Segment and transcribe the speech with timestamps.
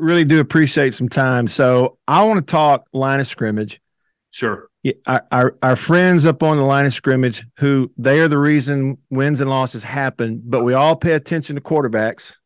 [0.00, 1.46] really do appreciate some time.
[1.46, 3.80] So I want to talk line of scrimmage.
[4.30, 4.68] Sure.
[4.82, 8.38] Yeah, our, our, our friends up on the line of scrimmage who they are the
[8.38, 12.36] reason wins and losses happen, but we all pay attention to quarterbacks,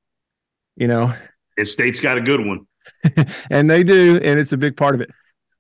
[0.77, 1.14] you know.
[1.56, 2.67] And state's got a good one.
[3.51, 5.11] and they do, and it's a big part of it.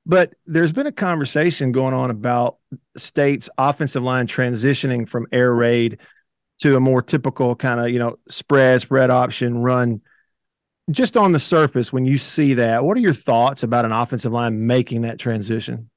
[0.06, 2.56] But there's been a conversation going on about
[2.96, 6.00] state's offensive line transitioning from air raid
[6.60, 10.00] to a more typical kind of, you know, spread, spread option run.
[10.90, 14.32] Just on the surface, when you see that, what are your thoughts about an offensive
[14.32, 15.90] line making that transition?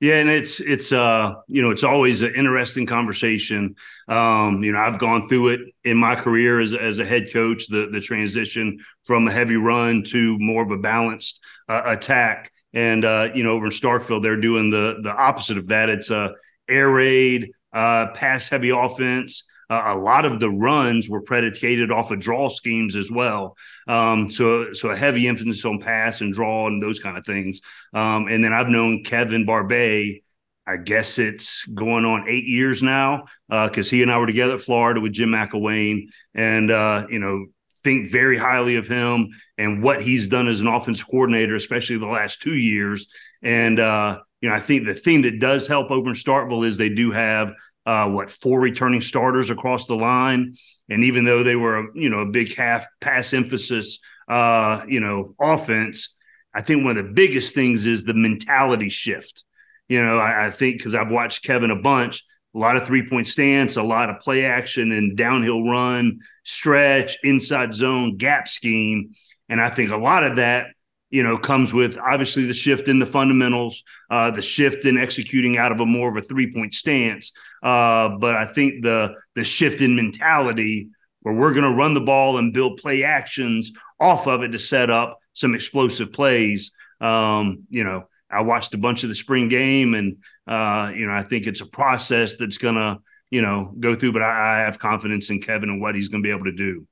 [0.00, 3.76] Yeah, and it's it's uh you know it's always an interesting conversation.
[4.06, 7.68] Um, you know, I've gone through it in my career as as a head coach,
[7.68, 12.52] the the transition from a heavy run to more of a balanced uh, attack.
[12.74, 15.88] And uh, you know, over in Starkville, they're doing the the opposite of that.
[15.88, 16.34] It's a
[16.68, 19.44] air raid, uh, pass heavy offense.
[19.70, 23.56] Uh, a lot of the runs were predicated off of draw schemes as well.
[23.88, 27.60] Um, so, so a heavy emphasis on pass and draw and those kind of things.
[27.92, 30.22] Um, and then I've known Kevin Barbay.
[30.66, 34.54] I guess it's going on eight years now because uh, he and I were together
[34.54, 37.46] at Florida with Jim McElwain, and uh, you know
[37.84, 39.28] think very highly of him
[39.58, 43.06] and what he's done as an offensive coordinator, especially the last two years.
[43.42, 46.76] And uh, you know, I think the thing that does help over in Starkville is
[46.76, 47.52] they do have
[47.86, 50.54] uh, what four returning starters across the line,
[50.88, 55.34] and even though they were you know a big half pass emphasis, uh, you know,
[55.40, 56.14] offense,
[56.54, 59.44] I think one of the biggest things is the mentality shift.
[59.88, 62.24] You know, I, I think because I've watched Kevin a bunch,
[62.54, 67.16] a lot of three point stance, a lot of play action and downhill run, stretch,
[67.22, 69.10] inside zone, gap scheme.
[69.48, 70.68] And I think a lot of that
[71.14, 75.56] you know, comes with obviously the shift in the fundamentals, uh, the shift in executing
[75.56, 77.30] out of a more of a three point stance.
[77.62, 80.88] Uh, but I think the the shift in mentality
[81.20, 84.58] where we're going to run the ball and build play actions off of it to
[84.58, 86.72] set up some explosive plays.
[87.00, 90.16] Um, you know, I watched a bunch of the spring game, and
[90.48, 92.98] uh, you know, I think it's a process that's going to
[93.30, 94.14] you know go through.
[94.14, 96.56] But I, I have confidence in Kevin and what he's going to be able to
[96.56, 96.88] do.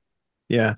[0.47, 0.75] Yeah,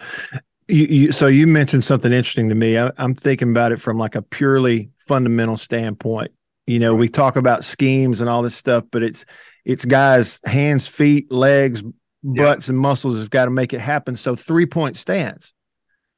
[0.67, 2.77] you, you, so you mentioned something interesting to me.
[2.77, 6.31] I, am thinking about it from like a purely fundamental standpoint.
[6.67, 9.25] You know, we talk about schemes and all this stuff, but it's
[9.65, 11.83] it's guys' hands, feet, legs,
[12.23, 12.71] butts, yeah.
[12.71, 14.15] and muscles have got to make it happen.
[14.15, 15.53] So three point stance.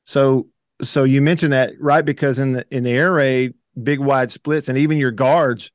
[0.05, 0.47] So
[0.81, 4.69] so you mentioned that right because in the in the air raid, big wide splits,
[4.69, 5.71] and even your guards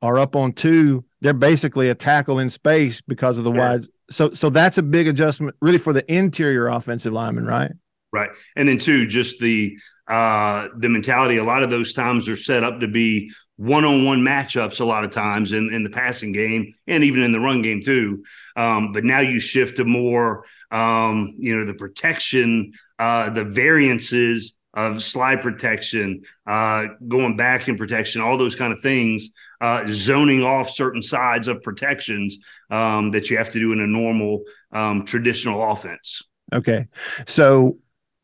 [0.00, 1.04] are up on two.
[1.20, 3.72] They're basically a tackle in space because of the yeah.
[3.72, 3.84] wide.
[4.08, 7.72] So so that's a big adjustment, really, for the interior offensive lineman, right?
[8.14, 8.30] Right.
[8.56, 12.62] And then two, just the uh the mentality, a lot of those times are set
[12.62, 17.04] up to be one-on-one matchups a lot of times in, in the passing game and
[17.04, 18.24] even in the run game too.
[18.56, 20.44] Um, but now you shift to more
[20.74, 27.78] um, you know, the protection, uh, the variances of slide protection, uh, going back in
[27.78, 32.38] protection, all those kind of things, uh, zoning off certain sides of protections
[32.70, 34.42] um, that you have to do in a normal
[34.72, 36.22] um, traditional offense.
[36.52, 36.88] Okay.
[37.26, 37.78] So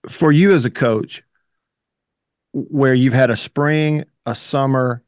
[0.08, 1.22] for you as a coach,
[2.52, 5.02] where you've had a spring, a summer,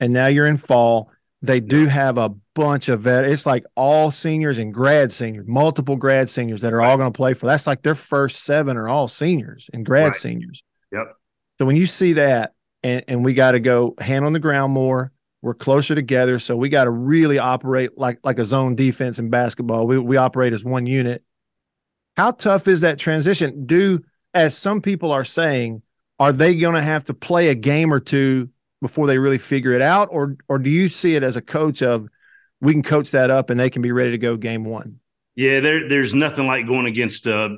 [0.00, 1.10] and now you're in fall,
[1.42, 3.24] they do have a bunch of vet.
[3.24, 6.90] It's like all seniors and grad seniors, multiple grad seniors that are right.
[6.90, 7.46] all going to play for.
[7.46, 10.14] That's like their first seven are all seniors and grad right.
[10.14, 10.62] seniors.
[10.92, 11.16] Yep.
[11.58, 14.72] So when you see that, and and we got to go hand on the ground
[14.72, 15.12] more.
[15.40, 19.28] We're closer together, so we got to really operate like like a zone defense in
[19.28, 19.86] basketball.
[19.86, 21.24] We we operate as one unit.
[22.16, 23.66] How tough is that transition?
[23.66, 24.00] Do
[24.34, 25.82] as some people are saying,
[26.18, 28.48] are they going to have to play a game or two
[28.80, 31.82] before they really figure it out, or or do you see it as a coach
[31.82, 32.06] of
[32.60, 34.98] we can coach that up and they can be ready to go game one?
[35.34, 37.50] Yeah, there, there's nothing like going against uh,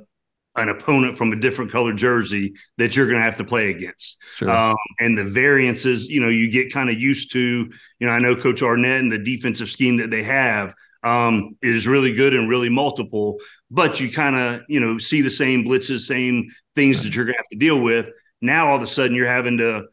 [0.57, 4.23] an opponent from a different color jersey that you're going to have to play against.
[4.37, 4.51] Sure.
[4.51, 7.71] Um, and the variances, you know, you get kind of used to.
[7.99, 11.87] You know, I know Coach Arnett and the defensive scheme that they have um, is
[11.87, 13.39] really good and really multiple,
[13.75, 17.35] but you kind of, you know, see the same blitzes, same things that you're going
[17.35, 18.07] to have to deal with.
[18.41, 19.87] Now, all of a sudden, you're having to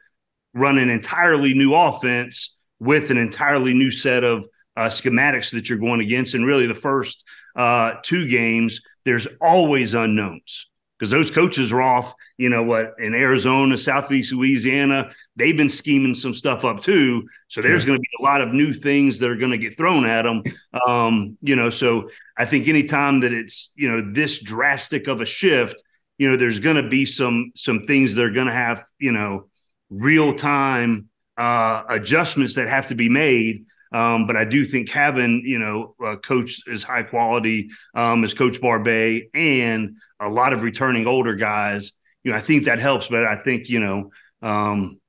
[0.53, 4.45] run an entirely new offense with an entirely new set of
[4.77, 6.35] uh, schematics that you're going against.
[6.35, 10.69] And really, the first uh, two games, there's always unknowns
[11.01, 16.13] because those coaches are off, you know what, in Arizona, Southeast Louisiana, they've been scheming
[16.13, 17.27] some stuff up too.
[17.47, 19.75] So there's going to be a lot of new things that are going to get
[19.75, 20.43] thrown at them.
[20.87, 22.07] Um, you know, so
[22.37, 25.81] I think anytime that it's, you know, this drastic of a shift,
[26.19, 29.11] you know, there's going to be some some things that are going to have, you
[29.11, 29.49] know,
[29.89, 35.43] real time uh, adjustments that have to be made um, but I do think having,
[35.45, 40.63] you know, a coach as high quality um, as Coach Barbay and a lot of
[40.63, 41.91] returning older guys,
[42.23, 43.07] you know, I think that helps.
[43.07, 44.11] But I think you know,
[44.41, 44.99] um,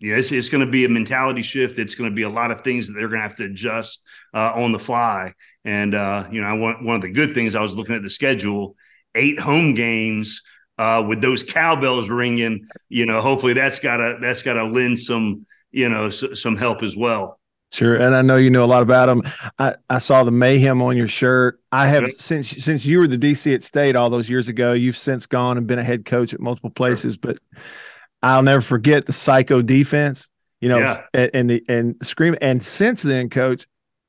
[0.00, 1.78] yeah, it's, it's going to be a mentality shift.
[1.78, 4.02] It's going to be a lot of things that they're going to have to adjust
[4.34, 5.32] uh, on the fly.
[5.64, 7.54] And uh, you know, I want one of the good things.
[7.54, 8.76] I was looking at the schedule,
[9.14, 10.42] eight home games
[10.76, 12.66] uh, with those cowbells ringing.
[12.90, 16.56] You know, hopefully that's got to that's got to lend some you know s- some
[16.56, 17.40] help as well.
[17.72, 19.22] Sure, and I know you know a lot about them.
[19.58, 21.60] I, I saw the mayhem on your shirt.
[21.72, 24.72] I have since since you were the DC at State all those years ago.
[24.72, 27.38] You've since gone and been a head coach at multiple places, but
[28.22, 30.30] I'll never forget the psycho defense.
[30.60, 31.02] You know, yeah.
[31.12, 32.36] and, and the and scream.
[32.40, 33.66] And since then, coach,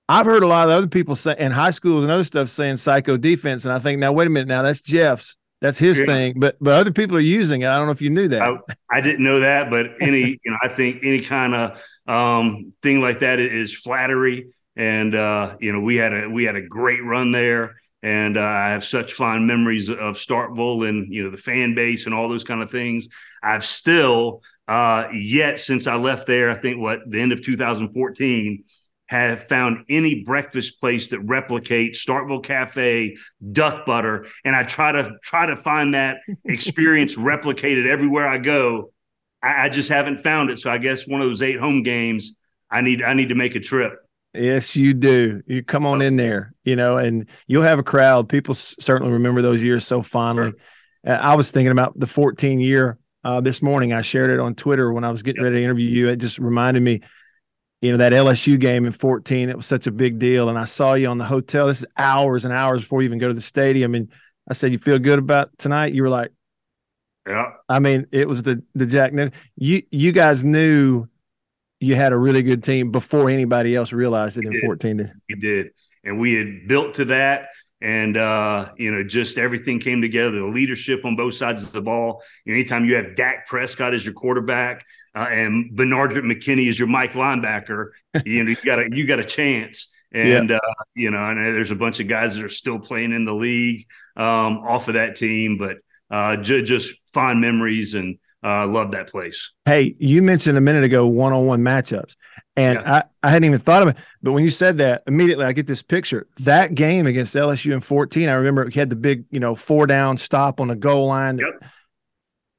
[0.09, 2.77] I've heard a lot of other people say in high schools and other stuff saying
[2.77, 5.35] psycho defense, and I think now wait a minute, now that's Geoff's.
[5.59, 6.05] That's his yeah.
[6.05, 7.67] thing, but but other people are using it.
[7.67, 8.41] I don't know if you knew that.
[8.41, 8.57] I,
[8.91, 13.01] I didn't know that, but any you know, I think any kind of um, thing
[13.01, 14.49] like that is flattery.
[14.75, 18.41] And uh, you know, we had a we had a great run there, and uh,
[18.41, 22.29] I have such fond memories of Starkville and you know the fan base and all
[22.29, 23.07] those kind of things.
[23.41, 28.63] I've still uh, yet since I left there, I think what the end of 2014
[29.07, 33.17] have found any breakfast place that replicates Starkville Cafe
[33.51, 38.91] duck butter, and I try to try to find that experience replicated everywhere I go.
[39.41, 40.59] I, I, just haven't found it.
[40.59, 42.35] So I guess one of those eight home games,
[42.69, 43.93] I need I need to make a trip.
[44.33, 45.41] Yes, you do.
[45.47, 48.29] You come on in there, you know, and you'll have a crowd.
[48.29, 50.51] People certainly remember those years so fondly.
[50.51, 51.15] Sure.
[51.15, 53.93] Uh, I was thinking about the 14 year uh, this morning.
[53.93, 55.51] I shared it on Twitter when I was getting yep.
[55.51, 56.09] ready to interview you.
[56.09, 57.01] It just reminded me
[57.81, 60.49] you know that LSU game in 14 that was such a big deal.
[60.49, 61.67] And I saw you on the hotel.
[61.67, 63.95] This is hours and hours before you even go to the stadium.
[63.95, 64.11] And
[64.49, 65.93] I said you feel good about tonight?
[65.93, 66.31] You were like
[67.27, 67.51] yeah.
[67.69, 69.13] I mean it was the the Jack
[69.55, 71.07] you you guys knew
[71.79, 74.65] you had a really good team before anybody else realized it we in did.
[74.65, 75.67] 14 we did.
[76.03, 77.49] And we had built to that.
[77.79, 80.39] And uh, you know, just everything came together.
[80.39, 82.23] The leadership on both sides of the ball.
[82.43, 84.83] You know, anytime you have Dak Prescott as your quarterback,
[85.17, 87.89] uh, and Benardrick McKinney is your Mike linebacker,
[88.23, 89.87] you know, you got a you got a chance.
[90.11, 90.57] And yeah.
[90.57, 93.25] uh, you know, I know there's a bunch of guys that are still playing in
[93.25, 95.77] the league um, off of that team, but
[96.11, 99.53] uh, j- just fond memories and uh, love that place.
[99.65, 102.15] Hey, you mentioned a minute ago one-on-one matchups,
[102.55, 102.95] and yeah.
[102.95, 103.97] I, I hadn't even thought of it.
[104.21, 106.27] But when you said that, immediately I get this picture.
[106.41, 109.87] That game against LSU in 14, I remember he had the big, you know, four
[109.87, 111.39] down stop on the goal line.
[111.39, 111.71] Yep.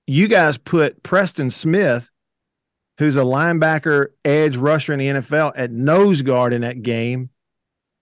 [0.08, 2.10] You guys put Preston Smith
[2.98, 7.30] who's a linebacker, edge rusher in the NFL, at nose guard in that game.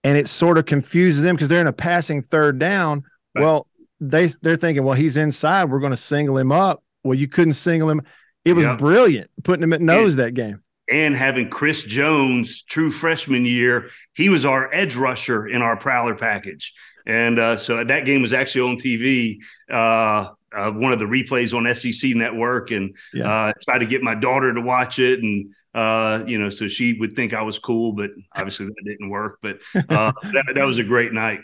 [0.03, 3.03] And it sort of confuses them because they're in a passing third down.
[3.35, 3.43] Right.
[3.43, 3.67] Well,
[3.99, 5.65] they they're thinking, well, he's inside.
[5.65, 6.83] We're going to single him up.
[7.03, 8.01] Well, you couldn't single him.
[8.45, 8.77] It was yep.
[8.77, 10.63] brilliant putting him at nose and, that game.
[10.89, 16.15] And having Chris Jones, true freshman year, he was our edge rusher in our Prowler
[16.15, 16.73] package.
[17.05, 19.39] And uh, so that game was actually on TV.
[19.69, 23.29] Uh, uh, one of the replays on SEC Network and yeah.
[23.29, 25.21] uh, try to get my daughter to watch it.
[25.21, 29.09] And, uh, you know, so she would think I was cool, but obviously that didn't
[29.09, 29.39] work.
[29.41, 31.39] But uh, that, that was a great night.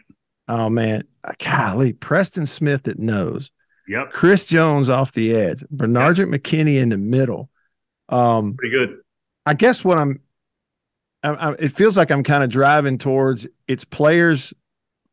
[0.48, 1.04] Oh, man.
[1.44, 3.52] Golly, Preston Smith at nose.
[3.88, 4.12] Yep.
[4.12, 6.42] Chris Jones off the edge, Benardrick yep.
[6.42, 7.50] McKinney in the middle.
[8.10, 9.00] Um, Pretty good.
[9.46, 10.22] I guess what I'm,
[11.22, 14.54] I, I, it feels like I'm kind of driving towards it's players,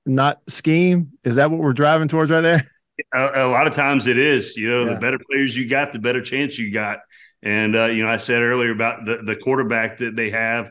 [0.07, 1.13] not scheme.
[1.25, 2.71] Is that what we're driving towards right there?
[3.13, 4.57] A, a, lot of times it is.
[4.57, 4.95] You know, yeah.
[4.95, 7.01] the better players you got, the better chance you got.
[7.43, 10.71] And uh, you know, I said earlier about the the quarterback that they have.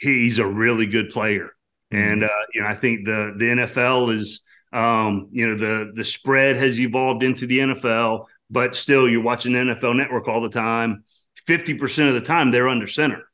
[0.00, 1.50] He's a really good player,
[1.92, 1.96] mm-hmm.
[1.96, 4.40] and uh, you know, I think the the NFL is,
[4.72, 9.52] um, you know, the the spread has evolved into the NFL, but still, you're watching
[9.52, 11.04] NFL Network all the time.
[11.46, 13.24] Fifty percent of the time, they're under center.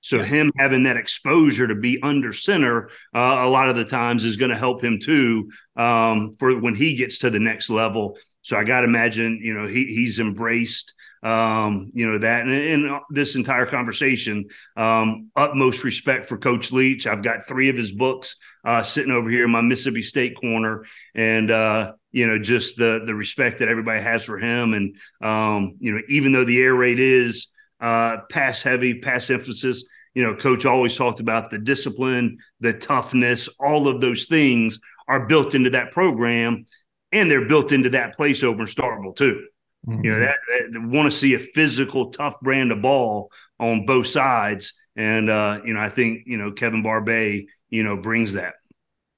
[0.00, 0.24] So yeah.
[0.24, 4.36] him having that exposure to be under center uh, a lot of the times is
[4.36, 8.16] going to help him too um, for when he gets to the next level.
[8.42, 12.52] So I got to imagine, you know, he he's embraced, um, you know, that and
[12.52, 17.06] in this entire conversation, um, utmost respect for Coach Leach.
[17.06, 20.86] I've got three of his books uh, sitting over here in my Mississippi State corner,
[21.14, 25.76] and uh, you know, just the the respect that everybody has for him, and um,
[25.78, 27.48] you know, even though the air raid is
[27.80, 29.84] uh, pass heavy, pass emphasis.
[30.14, 35.26] You know, coach always talked about the discipline, the toughness, all of those things are
[35.26, 36.64] built into that program,
[37.12, 39.46] and they're built into that place over in Starkville too.
[39.86, 40.04] Mm-hmm.
[40.04, 40.36] You know, that,
[40.72, 45.60] that want to see a physical, tough brand of ball on both sides, and uh,
[45.64, 48.54] you know, I think you know Kevin Barbay, you know, brings that.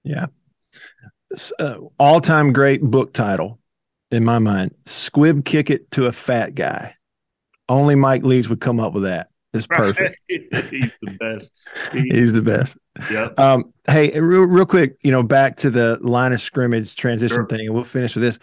[0.04, 0.26] Yeah,
[1.58, 3.58] uh, all-time great book title
[4.10, 6.94] in my mind: "Squib Kick It to a Fat Guy."
[7.72, 9.28] Only Mike Leach would come up with that.
[9.54, 10.16] It's perfect.
[10.28, 11.50] He's the best.
[11.92, 12.76] He's the best.
[13.10, 13.28] Yeah.
[13.38, 17.46] Um, hey, real, real quick, you know, back to the line of scrimmage transition sure.
[17.46, 18.38] thing, and we'll finish with this.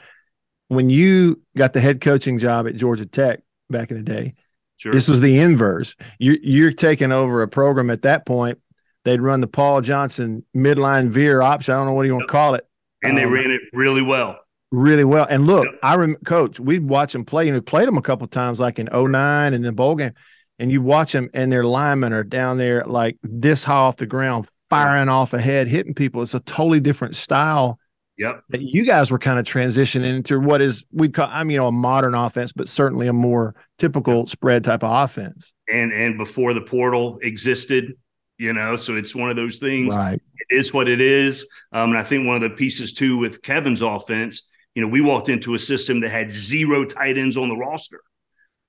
[0.68, 4.34] when you got the head coaching job at Georgia Tech back in the day,
[4.78, 4.94] Sure.
[4.94, 5.96] this was the inverse.
[6.20, 8.60] You're, you're taking over a program at that point.
[9.04, 11.74] They'd run the Paul Johnson midline veer option.
[11.74, 12.66] I don't know what you want to call it.
[13.04, 14.40] and they um, ran it really well.
[14.72, 15.26] Really well.
[15.30, 15.80] And look, Yep.
[15.84, 18.80] I remember, coach, we'd watch them play and we played them a couple times, like
[18.80, 20.14] in 09 and the bowl game.
[20.60, 24.06] And you watch them and their linemen are down there like this high off the
[24.06, 26.22] ground, firing off ahead, hitting people.
[26.22, 27.80] It's a totally different style
[28.18, 28.44] Yep.
[28.50, 31.58] that you guys were kind of transitioning into what is we'd call, I mean, you
[31.60, 35.54] know, a modern offense, but certainly a more typical spread type of offense.
[35.72, 37.94] And and before the portal existed,
[38.38, 39.96] you know, so it's one of those things.
[39.96, 40.20] Right.
[40.50, 41.48] It is what it is.
[41.72, 44.46] Um, and I think one of the pieces too with Kevin's offense,
[44.80, 48.00] you know, we walked into a system that had zero tight ends on the roster,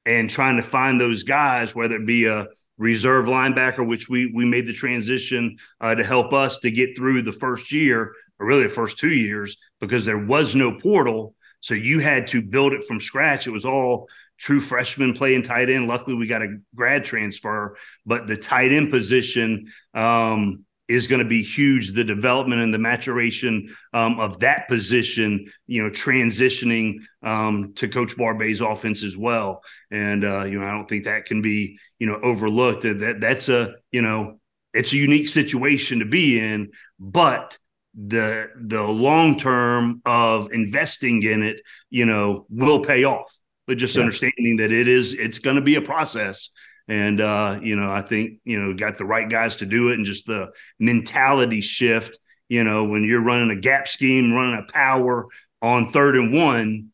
[0.04, 2.48] and trying to find those guys, whether it be a
[2.78, 7.22] reserve linebacker, which we we made the transition uh, to help us to get through
[7.22, 11.36] the first year, or really the first two years, because there was no portal.
[11.60, 13.46] So you had to build it from scratch.
[13.46, 15.86] It was all true freshmen playing tight end.
[15.86, 21.28] Luckily, we got a grad transfer, but the tight end position um, is going to
[21.28, 21.92] be huge.
[21.92, 28.16] The development and the maturation um, of that position, you know, transitioning um, to Coach
[28.16, 29.62] Barbay's offense as well.
[29.90, 32.82] And uh, you know, I don't think that can be you know overlooked.
[32.82, 34.40] That that's a you know,
[34.74, 37.56] it's a unique situation to be in, but
[37.94, 43.36] the the long term of investing in it, you know, will pay off.
[43.66, 44.02] But just Yeah.
[44.02, 46.50] understanding that it is, it's going to be a process.
[46.90, 49.94] And uh, you know, I think you know, got the right guys to do it,
[49.94, 52.18] and just the mentality shift.
[52.48, 55.28] You know, when you're running a gap scheme, running a power
[55.62, 56.88] on third and one,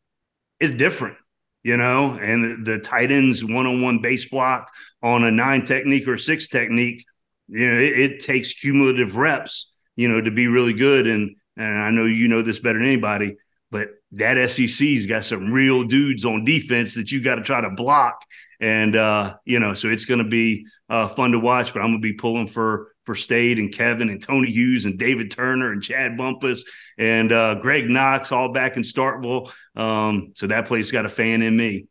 [0.61, 1.17] it's different.
[1.65, 4.71] You know, and the, the tight ends one on one base block
[5.03, 7.03] on a nine technique or six technique,
[7.49, 11.07] you know, it, it takes cumulative reps, you know, to be really good.
[11.07, 13.39] And and I know you know this better than anybody,
[13.77, 17.71] but that SEC's got some real dudes on defense that you got to try to
[17.71, 18.25] block.
[18.59, 21.75] And uh, you know, so it's going to be uh, fun to watch.
[21.75, 24.99] But I'm going to be pulling for for State and Kevin and Tony Hughes and
[24.99, 26.61] David Turner and Chad Bumphis
[26.99, 29.53] and uh, Greg Knox all back in Starkville.
[29.77, 31.87] Um, so that place got a fan in me.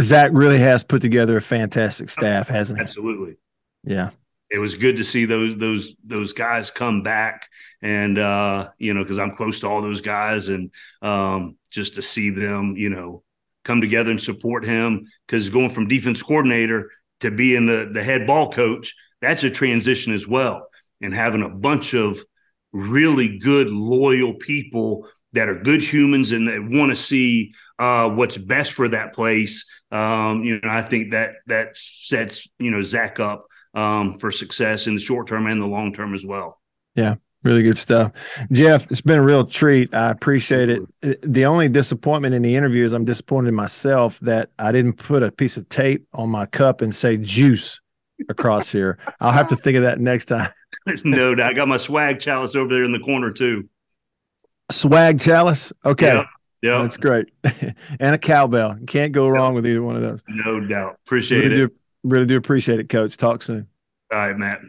[0.00, 2.84] Zach really has put together a fantastic staff, hasn't he?
[2.84, 3.36] Absolutely.
[3.84, 4.10] Yeah.
[4.50, 7.48] It was good to see those those those guys come back
[7.82, 10.72] and uh you know because i'm close to all those guys and
[11.02, 13.22] um just to see them you know
[13.66, 15.06] come together and support him.
[15.26, 20.12] Because going from defense coordinator to being the the head ball coach that's a transition
[20.12, 20.66] as well.
[21.02, 22.22] And having a bunch of
[22.72, 28.36] really good loyal people that are good humans and that want to see uh, what's
[28.36, 33.20] best for that place um, you know i think that that sets you know zach
[33.20, 33.46] up
[33.76, 36.60] um, for success in the short term and the long term as well.
[36.96, 37.16] Yeah.
[37.44, 38.10] Really good stuff.
[38.50, 39.94] Geoff, it's been a real treat.
[39.94, 40.82] I appreciate it.
[41.22, 45.22] The only disappointment in the interview is I'm disappointed in myself that I didn't put
[45.22, 47.80] a piece of tape on my cup and say juice
[48.28, 48.98] across here.
[49.20, 50.50] I'll have to think of that next time.
[51.04, 51.50] no doubt.
[51.50, 53.68] I got my swag chalice over there in the corner too.
[54.72, 55.72] Swag chalice.
[55.84, 56.06] Okay.
[56.06, 56.24] Yeah.
[56.62, 56.82] Yep.
[56.82, 57.26] That's great.
[58.00, 58.76] and a cowbell.
[58.88, 60.24] Can't go wrong with either one of those.
[60.26, 60.98] no doubt.
[61.06, 61.68] Appreciate Really it.
[61.68, 61.74] do,
[62.08, 63.16] really do appreciate it, coach.
[63.16, 63.66] Talk soon.
[64.12, 64.60] All right, Matt.